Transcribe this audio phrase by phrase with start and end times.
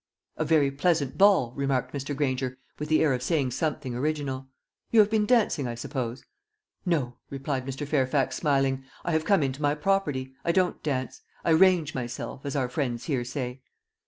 [0.35, 2.15] "A very pleasant ball," remarked Mr.
[2.15, 4.47] Granger, with the air of saying something original.
[4.89, 6.25] "You have been dancing, I suppose?"
[6.87, 7.87] "No," replied Mr.
[7.87, 10.33] Fairfax, smiling; "I have come into my property.
[10.43, 11.21] I don't dance.
[11.45, 13.61] 'I range myself,' as our friends here say."